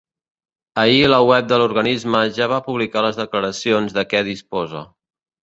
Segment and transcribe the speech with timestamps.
[0.83, 4.85] Ahir la web de l’organisme ja va publicar les declaracions de què disposa.